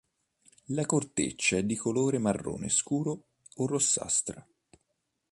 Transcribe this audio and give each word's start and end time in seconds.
La 0.69 0.87
corteccia 0.87 1.57
è 1.57 1.63
di 1.63 1.75
colore 1.75 2.17
marrone 2.17 2.69
scuro 2.69 3.25
o 3.57 3.67
rossastra. 3.67 4.43